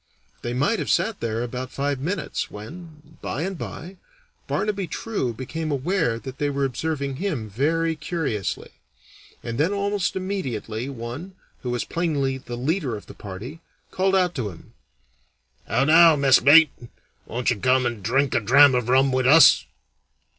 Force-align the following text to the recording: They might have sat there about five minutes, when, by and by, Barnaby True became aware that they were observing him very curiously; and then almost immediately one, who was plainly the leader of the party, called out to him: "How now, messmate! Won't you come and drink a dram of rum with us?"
They 0.41 0.55
might 0.55 0.79
have 0.79 0.89
sat 0.89 1.19
there 1.19 1.43
about 1.43 1.69
five 1.69 1.99
minutes, 1.99 2.49
when, 2.49 3.19
by 3.21 3.43
and 3.43 3.55
by, 3.55 3.97
Barnaby 4.47 4.87
True 4.87 5.31
became 5.31 5.69
aware 5.69 6.17
that 6.17 6.39
they 6.39 6.49
were 6.49 6.65
observing 6.65 7.17
him 7.17 7.47
very 7.47 7.95
curiously; 7.95 8.71
and 9.43 9.59
then 9.59 9.71
almost 9.71 10.15
immediately 10.15 10.89
one, 10.89 11.35
who 11.61 11.69
was 11.69 11.85
plainly 11.85 12.39
the 12.39 12.57
leader 12.57 12.95
of 12.97 13.05
the 13.05 13.13
party, 13.13 13.59
called 13.91 14.15
out 14.15 14.33
to 14.33 14.49
him: 14.49 14.73
"How 15.67 15.83
now, 15.85 16.15
messmate! 16.15 16.71
Won't 17.27 17.51
you 17.51 17.57
come 17.59 17.85
and 17.85 18.01
drink 18.01 18.33
a 18.33 18.39
dram 18.39 18.73
of 18.73 18.89
rum 18.89 19.11
with 19.11 19.27
us?" 19.27 19.67